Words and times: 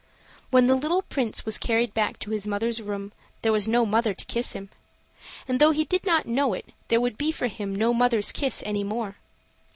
When 0.49 0.65
the 0.65 0.73
little 0.73 1.03
Prince 1.03 1.45
was 1.45 1.59
carried 1.59 1.93
back 1.93 2.17
to 2.21 2.31
his 2.31 2.47
mother's 2.47 2.81
room, 2.81 3.13
there 3.43 3.51
was 3.51 3.67
no 3.67 3.85
mother 3.85 4.15
to 4.15 4.25
kiss 4.25 4.53
him. 4.53 4.71
And, 5.47 5.59
though 5.59 5.69
he 5.69 5.85
did 5.85 6.07
not 6.07 6.25
know 6.25 6.55
it, 6.55 6.65
there 6.87 6.99
would 6.99 7.19
be 7.19 7.31
for 7.31 7.45
him 7.45 7.75
no 7.75 7.93
mother's 7.93 8.31
kiss 8.31 8.63
any 8.65 8.83
more. 8.83 9.17